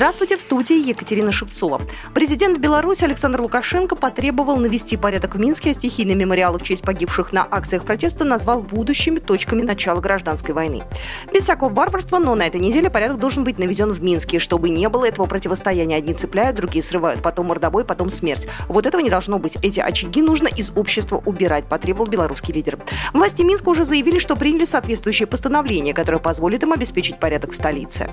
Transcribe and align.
Здравствуйте, 0.00 0.38
в 0.38 0.40
студии 0.40 0.88
Екатерина 0.88 1.30
Шевцова. 1.30 1.82
Президент 2.14 2.56
Беларуси 2.56 3.04
Александр 3.04 3.42
Лукашенко 3.42 3.96
потребовал 3.96 4.56
навести 4.56 4.96
порядок 4.96 5.34
в 5.34 5.38
Минске, 5.38 5.72
а 5.72 5.74
стихийные 5.74 6.14
мемориалы 6.14 6.58
в 6.58 6.62
честь 6.62 6.82
погибших 6.84 7.34
на 7.34 7.46
акциях 7.50 7.84
протеста 7.84 8.24
назвал 8.24 8.62
будущими 8.62 9.18
точками 9.18 9.60
начала 9.60 10.00
гражданской 10.00 10.54
войны. 10.54 10.80
Без 11.34 11.42
всякого 11.42 11.68
варварства, 11.68 12.18
но 12.18 12.34
на 12.34 12.46
этой 12.46 12.62
неделе 12.62 12.88
порядок 12.88 13.18
должен 13.18 13.44
быть 13.44 13.58
наведен 13.58 13.90
в 13.90 14.02
Минске, 14.02 14.38
чтобы 14.38 14.70
не 14.70 14.88
было 14.88 15.04
этого 15.04 15.26
противостояния. 15.26 15.96
Одни 15.96 16.14
цепляют, 16.14 16.56
другие 16.56 16.82
срывают, 16.82 17.20
потом 17.20 17.48
мордобой, 17.48 17.84
потом 17.84 18.08
смерть. 18.08 18.48
Вот 18.68 18.86
этого 18.86 19.02
не 19.02 19.10
должно 19.10 19.38
быть. 19.38 19.58
Эти 19.60 19.80
очаги 19.80 20.22
нужно 20.22 20.48
из 20.48 20.70
общества 20.74 21.22
убирать, 21.26 21.66
потребовал 21.66 22.06
белорусский 22.06 22.54
лидер. 22.54 22.78
Власти 23.12 23.42
Минска 23.42 23.68
уже 23.68 23.84
заявили, 23.84 24.18
что 24.18 24.34
приняли 24.34 24.64
соответствующее 24.64 25.26
постановление, 25.26 25.92
которое 25.92 26.20
позволит 26.20 26.62
им 26.62 26.72
обеспечить 26.72 27.20
порядок 27.20 27.52
в 27.52 27.54
столице. 27.54 28.08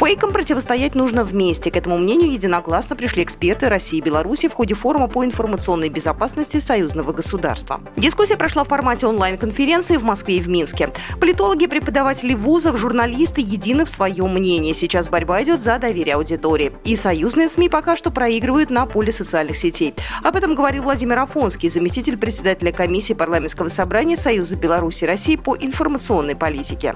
Фейкам 0.00 0.32
противостоять 0.32 0.94
нужно 0.94 1.24
вместе. 1.24 1.70
К 1.70 1.76
этому 1.76 1.98
мнению 1.98 2.32
единогласно 2.32 2.96
пришли 2.96 3.22
эксперты 3.22 3.68
России 3.68 3.98
и 3.98 4.00
Беларуси 4.00 4.48
в 4.48 4.54
ходе 4.54 4.72
форума 4.72 5.08
по 5.08 5.26
информационной 5.26 5.90
безопасности 5.90 6.58
союзного 6.58 7.12
государства. 7.12 7.82
Дискуссия 7.98 8.38
прошла 8.38 8.64
в 8.64 8.68
формате 8.68 9.06
онлайн-конференции 9.06 9.98
в 9.98 10.02
Москве 10.02 10.38
и 10.38 10.40
в 10.40 10.48
Минске. 10.48 10.88
Политологи, 11.20 11.66
преподаватели 11.66 12.32
вузов, 12.32 12.78
журналисты 12.78 13.42
едины 13.42 13.84
в 13.84 13.90
своем 13.90 14.32
мнении. 14.32 14.72
Сейчас 14.72 15.10
борьба 15.10 15.42
идет 15.42 15.60
за 15.60 15.78
доверие 15.78 16.14
аудитории. 16.14 16.72
И 16.84 16.96
союзные 16.96 17.50
СМИ 17.50 17.68
пока 17.68 17.94
что 17.94 18.10
проигрывают 18.10 18.70
на 18.70 18.86
поле 18.86 19.12
социальных 19.12 19.56
сетей. 19.56 19.94
Об 20.24 20.34
этом 20.34 20.54
говорил 20.54 20.84
Владимир 20.84 21.18
Афонский, 21.18 21.68
заместитель 21.68 22.16
председателя 22.16 22.72
комиссии 22.72 23.12
парламентского 23.12 23.68
собрания 23.68 24.16
Союза 24.16 24.56
Беларуси 24.56 25.04
России 25.04 25.36
по 25.36 25.54
информационной 25.54 26.36
политике. 26.36 26.94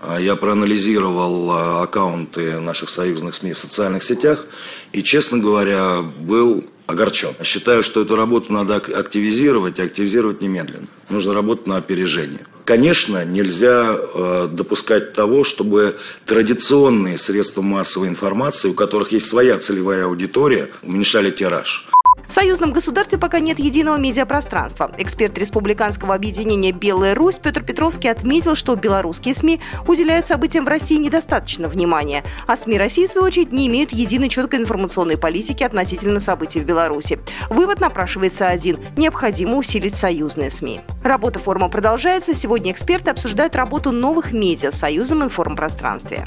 А, 0.00 0.18
я 0.18 0.36
проанализировал 0.36 1.50
а, 1.50 1.82
аккаунты 1.82 2.58
наших 2.58 2.88
союзных 2.88 3.34
СМИ 3.34 3.52
в 3.52 3.58
социальных 3.58 4.02
сетях 4.02 4.46
и, 4.92 5.02
честно 5.02 5.38
говоря, 5.38 6.02
был 6.02 6.64
огорчен. 6.86 7.34
Считаю, 7.42 7.82
что 7.82 8.02
эту 8.02 8.16
работу 8.16 8.52
надо 8.52 8.76
активизировать 8.76 9.78
и 9.78 9.82
активизировать 9.82 10.42
немедленно. 10.42 10.88
Нужно 11.08 11.32
работать 11.34 11.66
на 11.66 11.76
опережение. 11.76 12.46
Конечно, 12.64 13.24
нельзя 13.24 13.96
э, 13.96 14.48
допускать 14.50 15.12
того, 15.14 15.42
чтобы 15.42 15.98
традиционные 16.26 17.18
средства 17.18 17.62
массовой 17.62 18.08
информации, 18.08 18.68
у 18.68 18.74
которых 18.74 19.12
есть 19.12 19.26
своя 19.26 19.58
целевая 19.58 20.04
аудитория, 20.04 20.70
уменьшали 20.82 21.30
тираж. 21.30 21.86
В 22.32 22.34
союзном 22.34 22.72
государстве 22.72 23.18
пока 23.18 23.40
нет 23.40 23.58
единого 23.58 23.98
медиапространства. 23.98 24.90
Эксперт 24.96 25.36
республиканского 25.36 26.14
объединения 26.14 26.72
«Белая 26.72 27.14
Русь» 27.14 27.38
Петр 27.38 27.62
Петровский 27.62 28.08
отметил, 28.08 28.54
что 28.54 28.74
белорусские 28.74 29.34
СМИ 29.34 29.60
уделяют 29.86 30.24
событиям 30.24 30.64
в 30.64 30.68
России 30.68 30.96
недостаточно 30.96 31.68
внимания, 31.68 32.24
а 32.46 32.56
СМИ 32.56 32.78
России, 32.78 33.06
в 33.06 33.10
свою 33.10 33.26
очередь, 33.26 33.52
не 33.52 33.66
имеют 33.66 33.92
единой 33.92 34.30
четкой 34.30 34.60
информационной 34.60 35.18
политики 35.18 35.62
относительно 35.62 36.20
событий 36.20 36.60
в 36.60 36.64
Беларуси. 36.64 37.18
Вывод 37.50 37.80
напрашивается 37.80 38.48
один– 38.48 38.78
необходимо 38.96 39.56
усилить 39.56 39.94
союзные 39.94 40.48
СМИ. 40.48 40.80
Работа 41.04 41.38
форума 41.38 41.68
продолжается. 41.68 42.34
Сегодня 42.34 42.72
эксперты 42.72 43.10
обсуждают 43.10 43.56
работу 43.56 43.92
новых 43.92 44.32
медиа 44.32 44.70
в 44.70 44.74
союзном 44.74 45.24
информпространстве. 45.24 46.26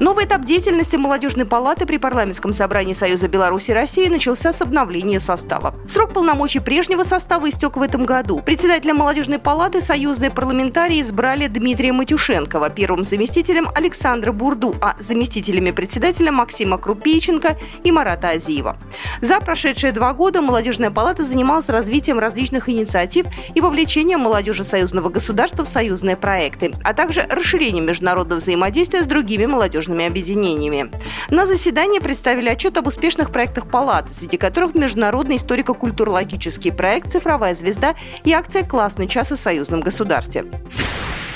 Новый 0.00 0.24
этап 0.24 0.46
деятельности 0.46 0.96
молодежной 0.96 1.44
палаты 1.44 1.84
при 1.84 1.98
парламентском 1.98 2.54
собрании 2.54 2.94
Союза 2.94 3.28
Беларуси 3.28 3.72
и 3.72 3.74
России 3.74 4.08
начался 4.08 4.50
с 4.50 4.62
обновления 4.62 5.20
состава. 5.20 5.74
Срок 5.86 6.14
полномочий 6.14 6.60
прежнего 6.60 7.02
состава 7.02 7.50
истек 7.50 7.76
в 7.76 7.82
этом 7.82 8.06
году. 8.06 8.40
Председателя 8.40 8.94
молодежной 8.94 9.38
палаты 9.38 9.82
союзные 9.82 10.30
парламентарии 10.30 11.02
избрали 11.02 11.48
Дмитрия 11.48 11.92
Матюшенкова, 11.92 12.70
первым 12.70 13.04
заместителем 13.04 13.68
Александра 13.74 14.32
Бурду, 14.32 14.74
а 14.80 14.96
заместителями 14.98 15.70
председателя 15.70 16.32
Максима 16.32 16.78
Крупейченко 16.78 17.58
и 17.84 17.92
Марата 17.92 18.30
Азиева. 18.30 18.78
За 19.20 19.38
прошедшие 19.40 19.92
два 19.92 20.14
года 20.14 20.40
молодежная 20.40 20.90
палата 20.90 21.26
занималась 21.26 21.68
развитием 21.68 22.18
различных 22.18 22.70
инициатив 22.70 23.26
и 23.54 23.60
вовлечением 23.60 24.20
молодежи 24.20 24.64
союзного 24.64 25.10
государства 25.10 25.62
в 25.62 25.68
союзные 25.68 26.16
проекты, 26.16 26.72
а 26.84 26.94
также 26.94 27.20
расширением 27.28 27.84
международного 27.84 28.38
взаимодействия 28.38 29.02
с 29.02 29.06
другими 29.06 29.44
молодежными 29.44 29.89
молодежными 29.90 30.06
объединениями. 30.06 30.90
На 31.30 31.46
заседании 31.46 31.98
представили 31.98 32.48
отчет 32.48 32.76
об 32.76 32.86
успешных 32.86 33.30
проектах 33.30 33.68
палаты, 33.68 34.14
среди 34.14 34.36
которых 34.36 34.74
международный 34.74 35.36
историко-культурологический 35.36 36.72
проект 36.72 37.12
«Цифровая 37.12 37.54
звезда» 37.54 37.94
и 38.24 38.32
акция 38.32 38.64
«Классный 38.64 39.06
час» 39.06 39.32
о 39.32 39.36
союзном 39.36 39.80
государстве. 39.80 40.44